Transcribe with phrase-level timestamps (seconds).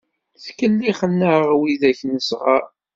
[0.43, 2.63] Ttkellixen-aɣ wid-ak nesɣeṛ.